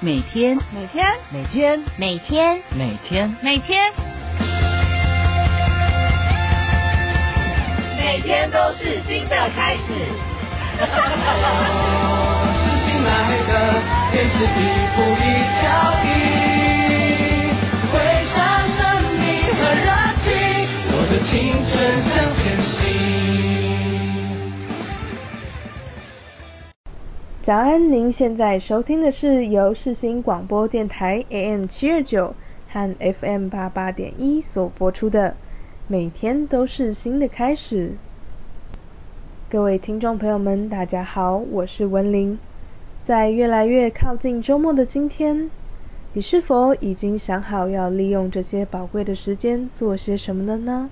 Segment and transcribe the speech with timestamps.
[0.00, 3.92] 每天，每天，每天，每天，每天，每天，
[7.98, 9.82] 每天都是新的开始。
[12.54, 13.10] 是新来
[13.48, 13.50] 的，
[14.12, 14.46] 坚持一
[14.94, 15.26] 步一
[15.60, 15.66] 脚
[16.04, 16.27] 印，
[27.48, 32.34] 早安，您现在收听的是由世新广播电台 AM 七二九
[32.68, 35.30] 和 FM 八八点一所播出的
[35.86, 37.86] 《每天都是新的开始》。
[39.48, 42.38] 各位听众朋友们，大家好，我是文玲。
[43.06, 45.50] 在越来越靠近周末的今天，
[46.12, 50.90] 你是否已经想好要利用这些宝贵的时间做些什么了呢？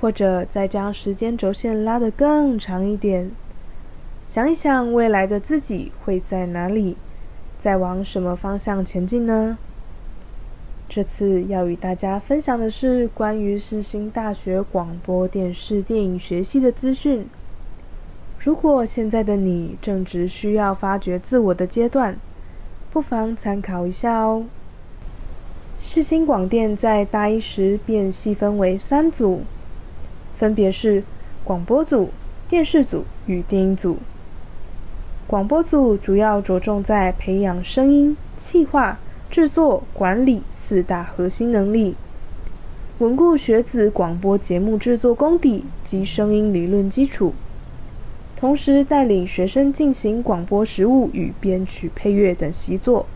[0.00, 3.32] 或者再将时间轴线拉得更长一点？
[4.32, 6.96] 想一想，未来的自己会在哪里，
[7.62, 9.58] 在往什么方向前进呢？
[10.88, 17.26] 这次要与大家分享的是关于世新大学广播电视电影学系的资讯。
[18.38, 22.16] 如果现在的你正值需要发掘自我的阶段，
[22.90, 24.46] 不妨参考一下哦。
[25.78, 29.42] 世新广电在大一时便细分为三组，
[30.38, 31.04] 分别是
[31.44, 32.08] 广播组、
[32.48, 33.98] 电视组与电影组。
[35.32, 38.98] 广播组主要着重在培养声音、气化、
[39.30, 41.94] 制作、管理四大核心能力，
[42.98, 47.32] 稳固学子广播节目制作功底及声音理论基础，
[48.36, 53.06] 同时带领学生进行广播实务与编曲配乐等习作。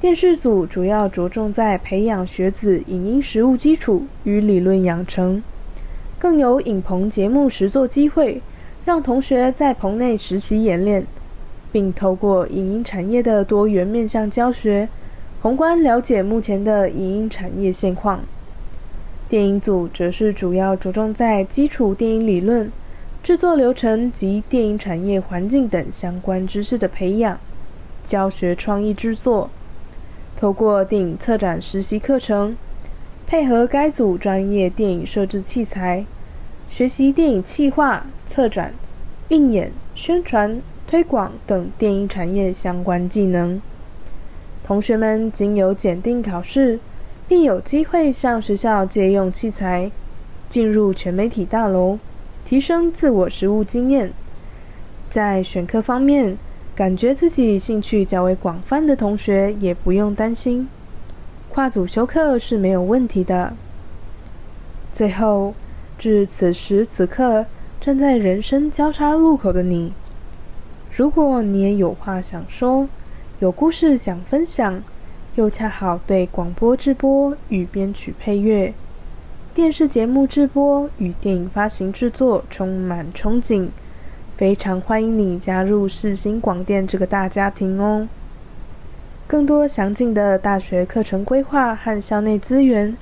[0.00, 5.40] 电视组主要着重在培养学子影音实务基础与理论养成，
[6.18, 8.42] 更有影棚节目实作机会，
[8.84, 11.06] 让同学在棚内实习演练。
[11.70, 14.88] 并透过影音产业的多元面向教学，
[15.42, 18.20] 宏观了解目前的影音产业现况。
[19.28, 22.72] 电影组则是主要着重在基础电影理论、
[23.22, 27.38] 制作流程及电影产业环境等相关知识的培养、
[28.06, 29.50] 教学创意制作。
[30.40, 32.56] 透过电影策展实习课程，
[33.26, 36.06] 配合该组专业电影设置器材，
[36.70, 38.72] 学习电影企划、策展、
[39.28, 40.62] 映演、宣传。
[40.88, 43.60] 推广等电影产业相关技能，
[44.64, 46.80] 同学们经由检定考试，
[47.28, 49.90] 并有机会向学校借用器材，
[50.48, 51.98] 进入全媒体大楼，
[52.46, 54.10] 提升自我实务经验。
[55.10, 56.38] 在选课方面，
[56.74, 60.66] 感觉自己兴趣较为广泛的同学也不用担心，
[61.50, 63.52] 跨组修课是没有问题的。
[64.94, 65.52] 最后，
[65.98, 67.44] 至此时此刻
[67.78, 69.92] 站在人生交叉路口的你。
[70.98, 72.88] 如果你也有话想说，
[73.38, 74.82] 有故事想分享，
[75.36, 78.74] 又恰好对广播制播与编曲配乐、
[79.54, 83.68] 电视节目制播与电影发行制作充满憧憬，
[84.36, 88.08] 非常欢迎你加入世新广电这个大家庭哦。
[89.28, 92.96] 更多详尽的大学课程规划和校内资源，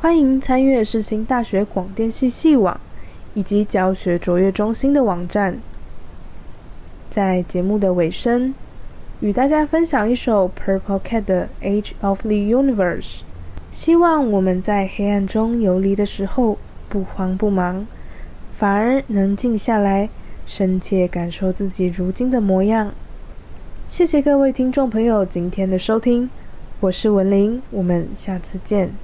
[0.00, 2.78] 欢迎参阅世新大学广电系系网
[3.34, 5.58] 以及教学卓越中心的网站。
[7.14, 8.52] 在节目的尾声，
[9.20, 13.02] 与大家分享一首 Purple Cat 的《Age of the Universe》。
[13.72, 16.58] 希望我们在黑暗中游离的时候
[16.88, 17.86] 不慌不忙，
[18.58, 20.08] 反而能静下来，
[20.46, 22.92] 深切感受自己如今的模样。
[23.86, 26.28] 谢谢各位听众朋友今天的收听，
[26.80, 29.03] 我是文玲，我们下次见。